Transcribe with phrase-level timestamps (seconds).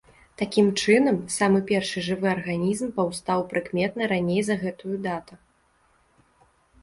[0.41, 5.35] Такім чынам, самы першы жывы арганізм паўстаў прыкметна раней за гэтую дата.